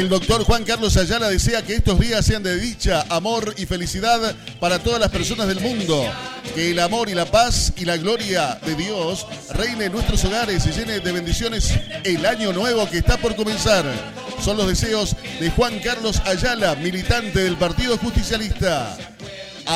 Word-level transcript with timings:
El 0.00 0.08
doctor 0.08 0.42
Juan 0.44 0.64
Carlos 0.64 0.96
Ayala 0.96 1.28
desea 1.28 1.60
que 1.60 1.74
estos 1.74 2.00
días 2.00 2.24
sean 2.24 2.42
de 2.42 2.58
dicha, 2.58 3.04
amor 3.10 3.54
y 3.58 3.66
felicidad 3.66 4.34
para 4.58 4.78
todas 4.78 4.98
las 4.98 5.10
personas 5.10 5.46
del 5.46 5.60
mundo. 5.60 6.02
Que 6.54 6.70
el 6.70 6.78
amor 6.78 7.10
y 7.10 7.14
la 7.14 7.26
paz 7.26 7.74
y 7.76 7.84
la 7.84 7.98
gloria 7.98 8.58
de 8.64 8.76
Dios 8.76 9.26
reine 9.50 9.84
en 9.84 9.92
nuestros 9.92 10.24
hogares 10.24 10.64
y 10.66 10.70
llene 10.70 11.00
de 11.00 11.12
bendiciones 11.12 11.74
el 12.02 12.24
año 12.24 12.50
nuevo 12.54 12.88
que 12.88 12.96
está 12.96 13.18
por 13.18 13.36
comenzar. 13.36 13.84
Son 14.42 14.56
los 14.56 14.68
deseos 14.68 15.14
de 15.38 15.50
Juan 15.50 15.78
Carlos 15.80 16.22
Ayala, 16.24 16.76
militante 16.76 17.40
del 17.40 17.58
Partido 17.58 17.98
Justicialista. 17.98 18.96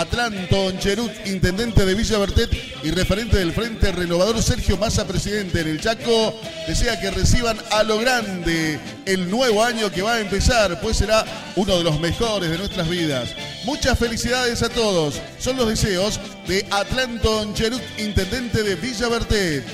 Atlanto 0.00 0.72
Cherut, 0.80 1.12
intendente 1.24 1.86
de 1.86 1.94
Villa 1.94 2.18
Bertet 2.18 2.50
y 2.82 2.90
referente 2.90 3.36
del 3.36 3.52
Frente 3.52 3.92
Renovador 3.92 4.42
Sergio 4.42 4.76
Massa, 4.76 5.06
presidente 5.06 5.60
en 5.60 5.68
el 5.68 5.80
Chaco, 5.80 6.34
desea 6.66 6.98
que 7.00 7.12
reciban 7.12 7.56
a 7.70 7.84
lo 7.84 7.98
grande 7.98 8.80
el 9.06 9.30
nuevo 9.30 9.62
año 9.62 9.92
que 9.92 10.02
va 10.02 10.14
a 10.14 10.20
empezar, 10.20 10.80
pues 10.80 10.96
será 10.96 11.24
uno 11.54 11.78
de 11.78 11.84
los 11.84 12.00
mejores 12.00 12.50
de 12.50 12.58
nuestras 12.58 12.88
vidas. 12.88 13.36
Muchas 13.64 13.96
felicidades 13.96 14.64
a 14.64 14.68
todos. 14.68 15.20
Son 15.38 15.56
los 15.56 15.68
deseos 15.68 16.18
de 16.48 16.66
Atlanto 16.72 17.54
Cherut, 17.54 17.80
intendente 17.96 18.64
de 18.64 18.74
Villa 18.74 19.08
Bertet. 19.08 19.64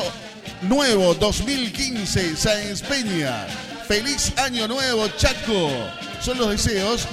nuevo 0.63 1.13
2015, 1.13 2.35
Sáenz 2.35 2.81
Peña. 2.81 3.45
Feliz 3.88 4.33
año 4.38 4.67
nuevo, 4.67 5.07
Chaco. 5.09 5.69
Son 6.22 6.39
los 6.39 6.50
deseos 6.50 7.06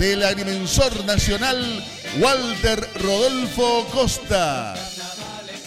del 0.00 0.24
agrimensor 0.24 1.04
nacional 1.04 1.84
Walter 2.18 2.88
Rodolfo 3.02 3.86
Costa. 3.92 4.74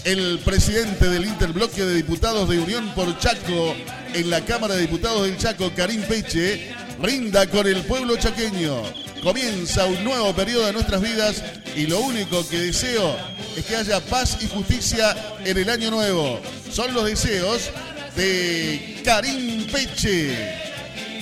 El 0.04 0.40
presidente 0.40 1.08
del 1.08 1.26
interbloque 1.26 1.84
de 1.84 1.94
diputados 1.94 2.50
de 2.50 2.60
Unión 2.60 2.90
por 2.96 3.18
Chaco 3.20 3.76
en 4.14 4.30
la 4.30 4.42
Cámara 4.42 4.74
de 4.76 4.82
Diputados 4.82 5.24
del 5.24 5.38
Chaco, 5.38 5.72
Karim 5.76 6.02
Peche, 6.04 6.74
brinda 7.00 7.46
con 7.48 7.68
el 7.68 7.84
pueblo 7.84 8.18
chaqueño. 8.18 8.82
Comienza 9.22 9.86
un 9.86 10.04
nuevo 10.04 10.34
periodo 10.34 10.66
de 10.66 10.74
nuestras 10.74 11.02
vidas 11.02 11.44
y 11.76 11.86
lo 11.86 12.00
único 12.00 12.48
que 12.48 12.58
deseo 12.58 13.16
es 13.56 13.66
que 13.66 13.76
haya 13.76 14.00
paz 14.00 14.38
y 14.42 14.48
justicia 14.48 15.16
en 15.46 15.58
el 15.58 15.70
año 15.70 15.92
nuevo. 15.92 16.40
Son 16.72 16.94
los 16.94 17.06
deseos 17.06 17.70
de 18.16 19.02
Karim 19.06 19.68
Peche. 19.68 20.69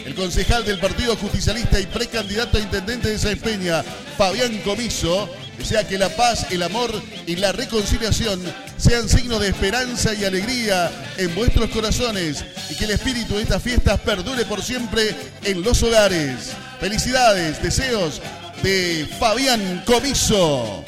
El 0.08 0.16
concejal 0.16 0.64
del 0.64 0.80
Partido 0.80 1.18
Justicialista 1.18 1.82
y 1.82 1.86
precandidato 1.86 2.58
a 2.58 2.62
intendente 2.62 3.10
de 3.10 3.20
Sáenz 3.20 3.42
Peña, 3.42 3.84
Fabián 4.18 4.58
Comiso, 4.60 5.30
desea 5.58 5.86
que 5.86 5.98
la 5.98 6.08
paz, 6.08 6.48
el 6.50 6.64
amor 6.64 6.90
y 7.26 7.36
la 7.36 7.52
reconciliación 7.52 8.42
sean 8.78 9.10
signos 9.10 9.42
de 9.42 9.50
esperanza 9.50 10.14
y 10.14 10.24
alegría 10.24 10.90
en 11.18 11.36
vuestros 11.36 11.70
corazones 11.72 12.46
y 12.70 12.76
que 12.76 12.86
el 12.86 12.92
espíritu 12.92 13.36
de 13.36 13.42
estas 13.42 13.62
fiestas 13.62 14.00
perdure 14.00 14.46
por 14.46 14.64
siempre 14.64 15.14
en 15.44 15.62
los 15.62 15.84
hogares. 15.84 16.54
Felicidades, 16.80 17.62
deseos 17.62 18.22
de 18.64 19.10
Fabián 19.20 19.84
Comiso. 19.86 20.86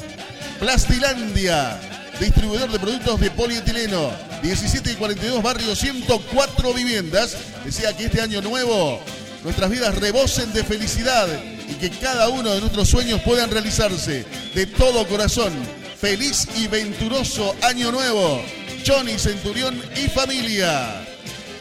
Plastilandia, 0.62 1.78
distribuidor 2.22 2.72
de 2.72 2.80
productos 2.80 3.20
de 3.20 3.32
polietileno. 3.32 4.29
17 4.42 4.92
y 4.92 4.96
42 4.96 5.44
barrios, 5.44 5.80
104 5.80 6.74
viviendas. 6.74 7.36
Desea 7.66 7.96
que 7.96 8.06
este 8.06 8.22
año 8.22 8.42
nuevo 8.42 9.00
nuestras 9.44 9.70
vidas 9.70 9.96
rebosen 9.96 10.52
de 10.54 10.64
felicidad 10.64 11.28
y 11.68 11.74
que 11.76 11.90
cada 11.90 12.30
uno 12.30 12.52
de 12.52 12.60
nuestros 12.60 12.90
sueños 12.90 13.22
puedan 13.22 13.52
realizarse 13.52 14.26
de 14.54 14.66
todo 14.66 15.08
corazón. 15.08 15.54
Feliz 16.00 16.48
y 16.58 16.68
venturoso 16.68 17.56
año 17.62 17.92
nuevo. 17.92 18.42
Johnny 18.86 19.20
Centurión 19.20 19.82
y 19.96 20.08
familia. 20.08 21.06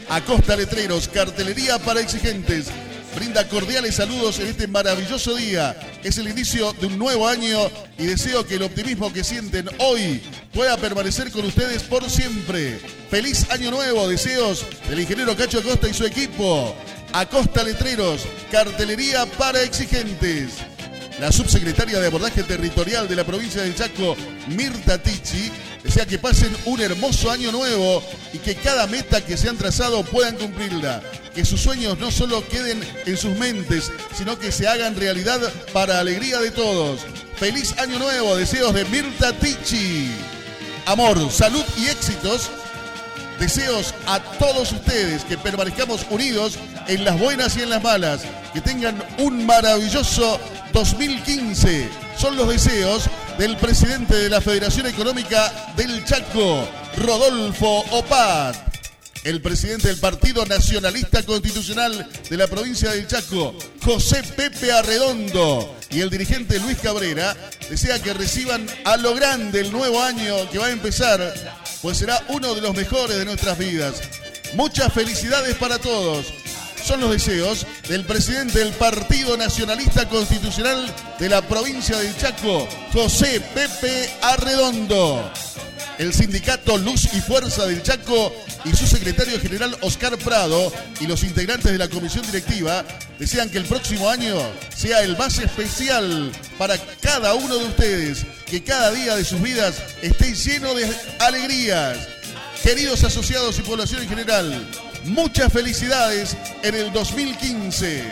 Acosta 0.09 0.55
Letreros, 0.55 1.07
cartelería 1.07 1.77
para 1.79 1.99
exigentes. 1.99 2.67
Brinda 3.15 3.47
cordiales 3.47 3.95
saludos 3.95 4.39
en 4.39 4.47
este 4.47 4.67
maravilloso 4.67 5.35
día. 5.35 5.77
Es 6.03 6.17
el 6.17 6.29
inicio 6.29 6.73
de 6.73 6.87
un 6.87 6.97
nuevo 6.97 7.27
año 7.27 7.69
y 7.97 8.05
deseo 8.05 8.45
que 8.45 8.55
el 8.55 8.63
optimismo 8.63 9.11
que 9.11 9.23
sienten 9.23 9.69
hoy 9.79 10.21
pueda 10.59 10.75
permanecer 10.75 11.31
con 11.31 11.45
ustedes 11.45 11.83
por 11.83 12.09
siempre. 12.09 12.81
Feliz 13.09 13.49
año 13.49 13.71
nuevo, 13.71 14.09
deseos 14.09 14.65
del 14.89 14.99
ingeniero 14.99 15.33
Cacho 15.33 15.59
Acosta 15.59 15.87
y 15.87 15.93
su 15.93 16.05
equipo. 16.05 16.75
Acosta 17.13 17.63
Letreros, 17.63 18.23
cartelería 18.51 19.25
para 19.25 19.61
exigentes. 19.61 20.55
La 21.17 21.31
subsecretaria 21.31 22.01
de 22.01 22.07
Abordaje 22.07 22.43
Territorial 22.43 23.07
de 23.07 23.15
la 23.15 23.23
provincia 23.23 23.61
del 23.61 23.73
Chaco, 23.73 24.17
Mirta 24.49 25.01
Tichi, 25.01 25.49
desea 25.81 26.05
que 26.05 26.19
pasen 26.19 26.53
un 26.65 26.81
hermoso 26.81 27.31
año 27.31 27.53
nuevo 27.53 28.03
y 28.33 28.39
que 28.39 28.55
cada 28.55 28.85
meta 28.85 29.21
que 29.21 29.37
se 29.37 29.47
han 29.47 29.57
trazado 29.57 30.03
puedan 30.03 30.35
cumplirla. 30.35 31.01
Que 31.33 31.45
sus 31.45 31.61
sueños 31.61 31.97
no 31.99 32.11
solo 32.11 32.45
queden 32.49 32.81
en 33.05 33.15
sus 33.15 33.33
mentes, 33.37 33.93
sino 34.17 34.37
que 34.37 34.51
se 34.51 34.67
hagan 34.67 34.97
realidad 34.97 35.39
para 35.71 36.01
alegría 36.01 36.39
de 36.39 36.51
todos. 36.51 36.99
Feliz 37.37 37.77
año 37.77 37.97
nuevo, 37.97 38.35
deseos 38.35 38.73
de 38.73 38.83
Mirta 38.83 39.31
Tichi. 39.31 40.11
Amor, 40.89 41.31
salud 41.31 41.63
y 41.77 41.85
éxitos 41.85 42.49
Deseos 43.39 43.93
a 44.05 44.19
todos 44.37 44.71
ustedes 44.73 45.23
que 45.23 45.37
permanezcamos 45.37 46.05
unidos 46.09 46.59
en 46.87 47.05
las 47.05 47.17
buenas 47.17 47.55
y 47.55 47.61
en 47.61 47.69
las 47.69 47.81
malas. 47.81 48.21
Que 48.53 48.59
tengan 48.59 49.01
un 49.19 49.45
maravilloso 49.45 50.39
2015. 50.73 51.87
Son 52.17 52.35
los 52.35 52.49
deseos 52.49 53.03
del 53.37 53.55
presidente 53.55 54.15
de 54.15 54.29
la 54.29 54.41
Federación 54.41 54.87
Económica 54.87 55.71
del 55.77 56.03
Chaco, 56.03 56.67
Rodolfo 56.97 57.85
Opat. 57.91 58.57
el 59.23 59.41
presidente 59.41 59.87
del 59.87 59.97
Partido 59.97 60.45
Nacionalista 60.45 61.23
Constitucional 61.23 62.09
de 62.29 62.37
la 62.37 62.47
provincia 62.47 62.91
del 62.91 63.07
Chaco, 63.07 63.55
José 63.81 64.21
Pepe 64.35 64.71
Arredondo, 64.71 65.78
y 65.89 66.01
el 66.01 66.09
dirigente 66.09 66.59
Luis 66.59 66.77
Cabrera, 66.79 67.35
desea 67.69 67.99
que 67.99 68.13
reciban 68.13 68.65
a 68.85 68.97
lo 68.97 69.13
grande 69.15 69.61
el 69.61 69.71
nuevo 69.71 70.01
año 70.01 70.49
que 70.51 70.59
va 70.59 70.67
a 70.67 70.71
empezar, 70.71 71.33
pues 71.81 71.97
será 71.97 72.23
uno 72.29 72.53
de 72.55 72.61
los 72.61 72.75
mejores 72.75 73.17
de 73.17 73.25
nuestras 73.25 73.57
vidas. 73.57 74.01
Muchas 74.53 74.91
felicidades 74.93 75.55
para 75.55 75.79
todos. 75.79 76.33
Son 76.83 77.01
los 77.01 77.11
deseos 77.11 77.67
del 77.87 78.05
presidente 78.05 78.59
del 78.59 78.73
Partido 78.73 79.37
Nacionalista 79.37 80.07
Constitucional 80.09 80.91
de 81.19 81.29
la 81.29 81.41
provincia 81.41 81.97
del 81.97 82.15
Chaco, 82.17 82.67
José 82.93 83.41
Pepe 83.53 84.09
Arredondo. 84.21 85.31
El 85.99 86.13
sindicato 86.13 86.77
Luz 86.77 87.09
y 87.13 87.19
Fuerza 87.19 87.65
del 87.65 87.83
Chaco 87.83 88.33
y 88.63 88.73
su 88.73 88.87
secretario 88.87 89.37
general 89.37 89.77
Oscar 89.81 90.17
Prado 90.17 90.71
y 91.01 91.07
los 91.07 91.23
integrantes 91.23 91.73
de 91.73 91.77
la 91.77 91.89
comisión 91.89 92.25
directiva 92.25 92.85
desean 93.19 93.49
que 93.49 93.57
el 93.57 93.65
próximo 93.65 94.09
año 94.09 94.37
sea 94.73 95.01
el 95.01 95.17
más 95.17 95.39
especial 95.39 96.31
para 96.57 96.77
cada 97.01 97.33
uno 97.33 97.53
de 97.57 97.65
ustedes, 97.65 98.25
que 98.45 98.63
cada 98.63 98.91
día 98.91 99.17
de 99.17 99.25
sus 99.25 99.41
vidas 99.41 99.75
esté 100.01 100.33
lleno 100.33 100.73
de 100.73 100.89
alegrías. 101.19 101.97
Queridos 102.63 103.03
asociados 103.03 103.59
y 103.59 103.63
población 103.63 104.01
en 104.01 104.07
general, 104.07 104.67
muchas 105.03 105.51
felicidades 105.51 106.37
en 106.63 106.75
el 106.75 106.93
2015. 106.93 108.05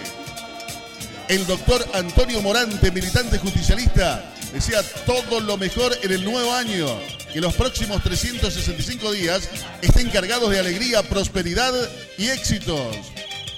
El 1.30 1.48
doctor 1.48 1.88
Antonio 1.94 2.42
Morante, 2.42 2.92
militante 2.92 3.38
justicialista, 3.38 4.26
desea 4.54 4.82
todo 5.06 5.40
lo 5.40 5.58
mejor 5.58 5.98
en 6.02 6.12
el 6.12 6.24
nuevo 6.24 6.54
año 6.54 6.88
que 7.34 7.42
los 7.42 7.54
próximos 7.54 8.02
365 8.04 9.12
días 9.12 9.50
estén 9.82 10.10
cargados 10.10 10.50
de 10.50 10.60
alegría, 10.60 11.04
prosperidad 11.04 11.74
y 12.18 12.28
éxitos. 12.30 12.96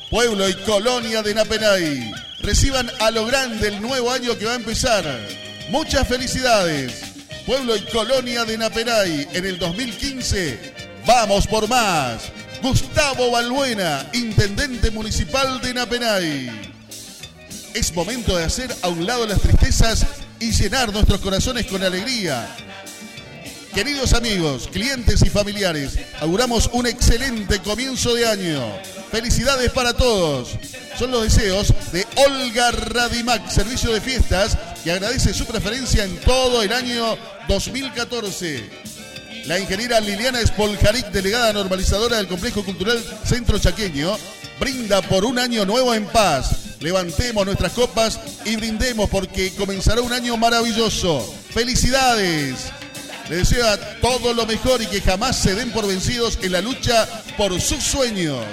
Pueblo 0.10 0.50
y 0.50 0.54
colonia 0.66 1.22
de 1.22 1.36
Napenay, 1.36 2.12
reciban 2.42 2.90
a 3.00 3.12
lo 3.12 3.26
grande 3.26 3.68
el 3.68 3.82
nuevo 3.82 4.12
año 4.12 4.38
que 4.38 4.46
va 4.46 4.54
a 4.54 4.56
empezar. 4.56 5.06
Muchas 5.70 6.08
felicidades. 6.08 7.04
Pueblo 7.46 7.76
y 7.76 7.82
colonia 7.86 8.44
de 8.46 8.58
Napenay, 8.58 9.28
en 9.34 9.46
el 9.46 9.58
2015, 9.60 10.74
vamos 11.06 11.48
por 11.48 11.68
más. 11.68 12.24
Gustavo 12.62 13.32
Balbuena, 13.32 14.10
Intendente 14.14 14.92
Municipal 14.92 15.62
de 15.62 15.74
Napenay. 15.74 16.74
Es 17.74 17.94
momento 17.94 18.36
de 18.36 18.44
hacer 18.44 18.76
a 18.82 18.90
un 18.90 19.06
lado 19.06 19.26
las 19.26 19.40
tristezas 19.40 20.06
y 20.40 20.52
llenar 20.52 20.92
nuestros 20.92 21.20
corazones 21.20 21.66
con 21.66 21.84
alegría 21.84 22.48
Queridos 23.74 24.14
amigos, 24.14 24.68
clientes 24.72 25.22
y 25.22 25.30
familiares, 25.30 26.00
auguramos 26.20 26.72
un 26.74 26.88
excelente 26.88 27.60
comienzo 27.60 28.16
de 28.16 28.26
año. 28.26 28.62
Felicidades 29.12 29.72
para 29.72 29.94
todos. 29.94 30.50
Son 30.98 31.12
los 31.12 31.24
deseos 31.24 31.74
de 31.92 32.06
Olga 32.16 32.72
Radimac, 32.72 33.48
Servicio 33.50 33.94
de 33.94 34.02
Fiestas, 34.02 34.58
que 34.84 34.92
agradece 34.92 35.36
su 35.36 35.46
preferencia 35.46 36.04
en 36.04 36.18
todo 36.22 36.64
el 36.64 36.74
año 36.74 37.16
2014. 37.48 38.70
La 39.46 39.60
ingeniera 39.60 40.00
Liliana 40.00 40.42
Espolcaric, 40.42 41.12
delegada 41.12 41.54
normalizadora 41.54 42.18
del 42.18 42.28
Complejo 42.28 42.66
Cultural 42.66 43.02
Centro 43.24 43.60
Chaqueño, 43.60 44.18
brinda 44.60 45.04
por 45.04 45.26
un 45.26 45.38
año 45.38 45.64
nuevo 45.66 45.94
en 45.94 46.06
paz. 46.08 46.76
Levantemos 46.80 47.46
nuestras 47.46 47.74
copas 47.74 48.20
y 48.46 48.56
brindemos 48.56 49.10
porque 49.10 49.54
comenzará 49.56 50.02
un 50.02 50.14
año 50.14 50.38
maravilloso. 50.38 51.34
¡Felicidades! 51.54 52.72
Le 53.30 53.38
deseo 53.38 53.66
todo 54.02 54.34
lo 54.34 54.46
mejor 54.48 54.82
y 54.82 54.88
que 54.88 55.02
jamás 55.02 55.38
se 55.38 55.54
den 55.54 55.72
por 55.72 55.86
vencidos 55.88 56.40
en 56.42 56.52
la 56.52 56.62
lucha 56.62 57.08
por 57.38 57.60
sus 57.62 57.84
sueños. 57.84 58.44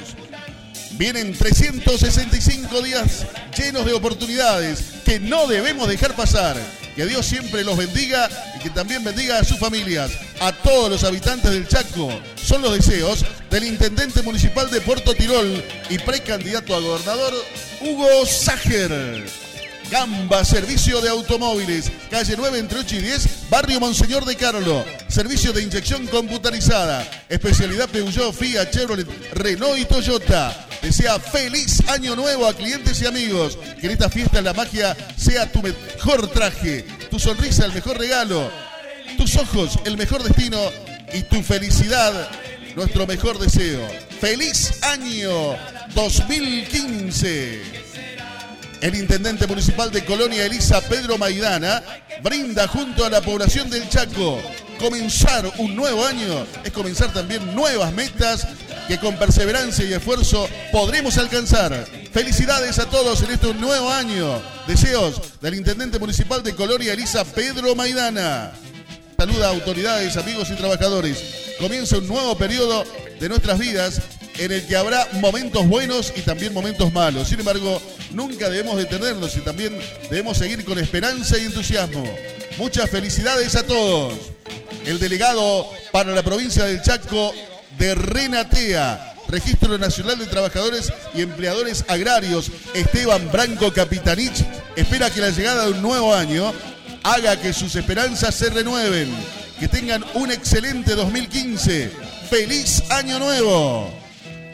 Vienen 0.92 1.36
365 1.36 2.82
días 2.82 3.26
llenos 3.56 3.86
de 3.86 3.92
oportunidades 3.94 4.84
que 5.04 5.18
no 5.18 5.46
debemos 5.46 5.88
dejar 5.88 6.14
pasar. 6.14 6.56
Que 6.94 7.04
Dios 7.04 7.26
siempre 7.26 7.64
los 7.64 7.76
bendiga 7.76 8.28
y 8.56 8.62
que 8.62 8.70
también 8.70 9.04
bendiga 9.04 9.38
a 9.38 9.44
sus 9.44 9.58
familias, 9.58 10.12
a 10.40 10.52
todos 10.52 10.90
los 10.90 11.04
habitantes 11.04 11.50
del 11.50 11.68
Chaco. 11.68 12.08
Son 12.42 12.62
los 12.62 12.72
deseos 12.72 13.24
del 13.50 13.64
intendente 13.64 14.22
municipal 14.22 14.70
de 14.70 14.80
Puerto 14.80 15.14
Tirol 15.14 15.62
y 15.90 15.98
precandidato 15.98 16.74
a 16.74 16.80
gobernador 16.80 17.34
Hugo 17.82 18.24
Ságer. 18.24 19.45
Gamba, 19.90 20.44
servicio 20.44 21.00
de 21.00 21.08
automóviles, 21.08 21.92
calle 22.10 22.34
9 22.36 22.58
entre 22.58 22.80
8 22.80 22.96
y 22.96 23.00
10, 23.02 23.28
barrio 23.48 23.78
Monseñor 23.78 24.24
de 24.24 24.34
Carlo. 24.34 24.84
Servicio 25.06 25.52
de 25.52 25.62
inyección 25.62 26.06
computarizada, 26.08 27.08
especialidad 27.28 27.88
Peugeot, 27.88 28.34
Fiat, 28.34 28.70
Chevrolet, 28.70 29.06
Renault 29.34 29.78
y 29.78 29.84
Toyota. 29.84 30.66
Desea 30.82 31.20
feliz 31.20 31.88
año 31.88 32.16
nuevo 32.16 32.46
a 32.46 32.54
clientes 32.54 33.00
y 33.00 33.06
amigos. 33.06 33.58
Que 33.80 33.86
en 33.86 33.92
esta 33.92 34.10
fiesta 34.10 34.42
la 34.42 34.52
magia 34.52 34.96
sea 35.16 35.50
tu 35.50 35.62
mejor 35.62 36.28
traje, 36.32 36.84
tu 37.08 37.20
sonrisa 37.20 37.64
el 37.64 37.72
mejor 37.72 37.98
regalo, 37.98 38.50
tus 39.16 39.36
ojos 39.36 39.78
el 39.84 39.96
mejor 39.96 40.22
destino 40.24 40.58
y 41.12 41.22
tu 41.22 41.42
felicidad 41.42 42.28
nuestro 42.74 43.06
mejor 43.06 43.38
deseo. 43.38 43.86
Feliz 44.20 44.82
año 44.82 45.56
2015. 45.94 47.85
El 48.86 48.94
intendente 48.94 49.48
municipal 49.48 49.90
de 49.90 50.04
Colonia 50.04 50.46
Elisa 50.46 50.80
Pedro 50.80 51.18
Maidana 51.18 51.82
brinda 52.22 52.68
junto 52.68 53.04
a 53.04 53.10
la 53.10 53.20
población 53.20 53.68
del 53.68 53.88
Chaco. 53.88 54.40
Comenzar 54.78 55.44
un 55.58 55.74
nuevo 55.74 56.06
año 56.06 56.46
es 56.62 56.70
comenzar 56.70 57.12
también 57.12 57.52
nuevas 57.56 57.92
metas 57.92 58.46
que 58.86 59.00
con 59.00 59.16
perseverancia 59.16 59.84
y 59.84 59.92
esfuerzo 59.92 60.48
podremos 60.70 61.18
alcanzar. 61.18 61.84
Felicidades 62.12 62.78
a 62.78 62.88
todos 62.88 63.24
en 63.24 63.32
este 63.32 63.52
nuevo 63.54 63.90
año. 63.90 64.40
Deseos 64.68 65.20
del 65.40 65.54
intendente 65.54 65.98
municipal 65.98 66.44
de 66.44 66.54
Colonia 66.54 66.92
Elisa 66.92 67.24
Pedro 67.24 67.74
Maidana. 67.74 68.52
Saluda 69.16 69.48
a 69.48 69.50
autoridades, 69.50 70.16
amigos 70.16 70.48
y 70.50 70.54
trabajadores. 70.54 71.56
Comienza 71.58 71.98
un 71.98 72.06
nuevo 72.06 72.38
periodo 72.38 72.84
de 73.18 73.28
nuestras 73.28 73.58
vidas 73.58 74.00
en 74.38 74.52
el 74.52 74.66
que 74.66 74.76
habrá 74.76 75.08
momentos 75.14 75.66
buenos 75.66 76.12
y 76.14 76.20
también 76.20 76.52
momentos 76.52 76.92
malos. 76.92 77.28
Sin 77.28 77.40
embargo, 77.40 77.80
nunca 78.12 78.48
debemos 78.50 78.76
detenernos 78.76 79.36
y 79.36 79.40
también 79.40 79.78
debemos 80.10 80.38
seguir 80.38 80.64
con 80.64 80.78
esperanza 80.78 81.38
y 81.38 81.44
entusiasmo. 81.44 82.04
Muchas 82.58 82.90
felicidades 82.90 83.54
a 83.56 83.66
todos. 83.66 84.14
El 84.84 84.98
delegado 84.98 85.68
para 85.92 86.12
la 86.12 86.22
provincia 86.22 86.64
del 86.64 86.82
Chaco 86.82 87.32
de 87.78 87.94
Renatea, 87.94 89.14
Registro 89.28 89.76
Nacional 89.78 90.18
de 90.18 90.26
Trabajadores 90.26 90.92
y 91.14 91.22
Empleadores 91.22 91.84
Agrarios, 91.88 92.50
Esteban 92.74 93.30
Branco 93.32 93.72
Capitanich, 93.72 94.44
espera 94.76 95.10
que 95.10 95.20
la 95.20 95.30
llegada 95.30 95.64
de 95.64 95.72
un 95.72 95.82
nuevo 95.82 96.14
año 96.14 96.52
haga 97.02 97.40
que 97.40 97.52
sus 97.52 97.74
esperanzas 97.76 98.34
se 98.34 98.50
renueven. 98.50 99.12
Que 99.58 99.68
tengan 99.68 100.04
un 100.14 100.30
excelente 100.30 100.94
2015. 100.94 101.90
¡Feliz 102.28 102.82
Año 102.90 103.18
Nuevo! 103.18 104.05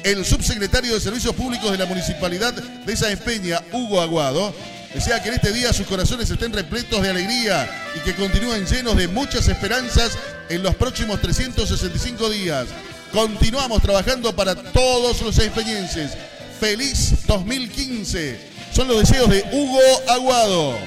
El 0.04 0.24
subsecretario 0.24 0.94
de 0.94 1.00
Servicios 1.00 1.32
Públicos 1.34 1.70
de 1.70 1.78
la 1.78 1.86
Municipalidad 1.86 2.52
de 2.52 2.96
San 2.96 3.16
Peña, 3.18 3.60
Hugo 3.70 4.00
Aguado, 4.00 4.52
desea 4.92 5.22
que 5.22 5.28
en 5.28 5.36
este 5.36 5.52
día 5.52 5.72
sus 5.72 5.86
corazones 5.86 6.28
estén 6.28 6.52
repletos 6.52 7.00
de 7.00 7.10
alegría 7.10 7.70
y 7.94 8.00
que 8.00 8.16
continúen 8.16 8.66
llenos 8.66 8.96
de 8.96 9.06
muchas 9.06 9.46
esperanzas 9.46 10.18
en 10.48 10.64
los 10.64 10.74
próximos 10.74 11.20
365 11.20 12.30
días. 12.30 12.66
Continuamos 13.12 13.80
trabajando 13.80 14.34
para 14.34 14.56
todos 14.56 15.22
los 15.22 15.38
espeñenses. 15.38 16.12
Feliz 16.58 17.24
2015. 17.28 18.40
Son 18.74 18.88
los 18.88 19.08
deseos 19.08 19.30
de 19.30 19.44
Hugo 19.52 19.80
Aguado. 20.08 20.78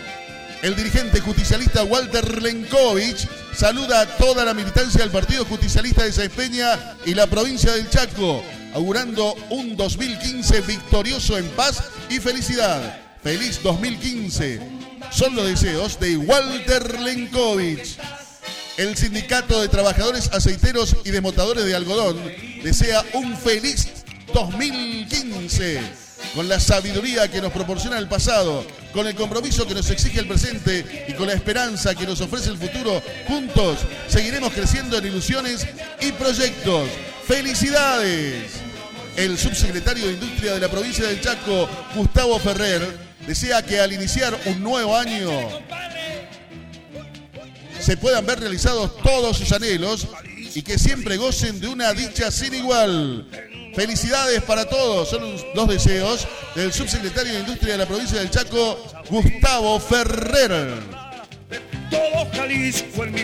El 0.61 0.75
dirigente 0.75 1.21
justicialista 1.21 1.85
Walter 1.85 2.41
Lenkovich 2.41 3.29
saluda 3.55 4.01
a 4.01 4.05
toda 4.17 4.43
la 4.43 4.53
militancia 4.53 5.01
del 5.01 5.11
Partido 5.11 5.45
Justicialista 5.45 6.03
de 6.03 6.11
San 6.11 6.29
Peña 6.31 6.97
y 7.05 7.13
la 7.13 7.27
provincia 7.27 7.71
del 7.71 7.89
Chaco 7.89 8.43
augurando 8.75 9.33
un 9.51 9.77
2015 9.77 10.59
victorioso 10.61 11.37
en 11.37 11.47
paz 11.51 11.81
y 12.09 12.19
felicidad. 12.19 12.99
Feliz 13.23 13.61
2015. 13.63 14.59
Son 15.11 15.33
los 15.33 15.47
deseos 15.47 15.97
de 15.97 16.17
Walter 16.17 16.99
Lenkovich. 16.99 17.97
El 18.75 18.97
Sindicato 18.97 19.61
de 19.61 19.69
Trabajadores 19.69 20.29
Aceiteros 20.33 20.97
y 21.05 21.11
Desmotadores 21.11 21.63
de 21.63 21.73
Algodón 21.73 22.17
desea 22.61 23.03
un 23.13 23.37
feliz 23.37 23.87
2015 24.33 25.79
con 26.35 26.49
la 26.49 26.59
sabiduría 26.59 27.31
que 27.31 27.41
nos 27.41 27.53
proporciona 27.53 27.97
el 27.97 28.09
pasado, 28.09 28.65
con 28.91 29.07
el 29.07 29.15
compromiso 29.15 29.65
que 29.65 29.73
nos 29.73 29.89
exige 29.89 30.19
el 30.19 30.27
presente 30.27 31.05
y 31.07 31.13
con 31.13 31.27
la 31.27 31.33
esperanza 31.33 31.95
que 31.95 32.05
nos 32.05 32.19
ofrece 32.19 32.49
el 32.49 32.57
futuro, 32.57 33.01
juntos 33.25 33.79
seguiremos 34.09 34.51
creciendo 34.51 34.97
en 34.97 35.05
ilusiones 35.05 35.65
y 36.01 36.11
proyectos. 36.11 36.89
¡Felicidades! 37.25 38.64
El 39.15 39.37
subsecretario 39.37 40.07
de 40.07 40.13
Industria 40.13 40.53
de 40.55 40.59
la 40.59 40.69
provincia 40.69 41.07
del 41.07 41.21
Chaco, 41.21 41.69
Gustavo 41.95 42.37
Ferrer, 42.37 42.81
desea 43.25 43.61
que 43.63 43.79
al 43.79 43.93
iniciar 43.93 44.37
un 44.45 44.61
nuevo 44.61 44.95
año 44.95 45.31
se 47.79 47.95
puedan 47.97 48.25
ver 48.25 48.39
realizados 48.39 48.97
todos 48.97 49.37
sus 49.37 49.51
anhelos 49.51 50.07
y 50.53 50.61
que 50.61 50.77
siempre 50.77 51.17
gocen 51.17 51.59
de 51.59 51.67
una 51.67 51.93
dicha 51.93 52.29
sin 52.29 52.53
igual. 52.55 53.27
Felicidades 53.73 54.41
para 54.43 54.65
todos, 54.65 55.09
son 55.09 55.35
los 55.53 55.67
deseos 55.67 56.27
del 56.55 56.73
subsecretario 56.73 57.33
de 57.33 57.39
Industria 57.39 57.73
de 57.73 57.77
la 57.79 57.85
provincia 57.85 58.19
del 58.19 58.29
Chaco, 58.29 58.83
Gustavo 59.09 59.79
Ferrer. 59.79 60.73
Todo 61.89 62.31
Jalisco 62.33 63.03
en 63.03 63.11
mi 63.13 63.23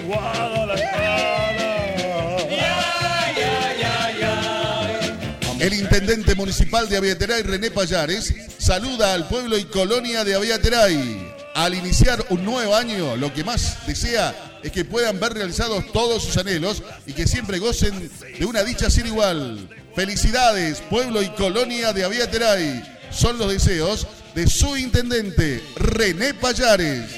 El 5.72 5.80
intendente 5.80 6.36
municipal 6.36 6.90
de 6.90 6.98
Aviateray, 6.98 7.44
René 7.44 7.72
Payares, 7.72 8.34
saluda 8.58 9.14
al 9.14 9.30
pueblo 9.30 9.58
y 9.58 9.64
colonia 9.64 10.26
de 10.26 10.36
Aviateray. 10.36 11.34
Al 11.56 11.74
iniciar 11.74 12.26
un 12.28 12.44
nuevo 12.44 12.76
año, 12.76 13.16
lo 13.16 13.34
que 13.34 13.46
más 13.46 13.88
desea 13.88 14.60
es 14.62 14.70
que 14.74 14.84
puedan 14.84 15.18
ver 15.22 15.34
realizados 15.34 15.90
todos 15.94 16.24
sus 16.24 16.36
anhelos 16.36 16.84
y 17.08 17.14
que 17.14 17.26
siempre 17.26 17.58
gocen 17.58 18.12
de 18.38 18.46
una 18.46 18.64
dicha 18.64 18.90
sin 18.90 19.08
igual. 19.08 19.70
Felicidades, 19.96 20.82
pueblo 20.90 21.22
y 21.22 21.30
colonia 21.30 21.94
de 21.94 22.04
Aviateray. 22.04 22.84
Son 23.10 23.38
los 23.38 23.50
deseos 23.50 24.08
de 24.36 24.48
su 24.48 24.76
intendente, 24.76 25.64
René 25.78 26.34
Payares. 26.34 27.10